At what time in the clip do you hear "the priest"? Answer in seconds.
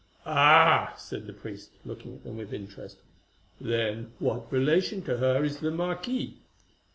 1.27-1.69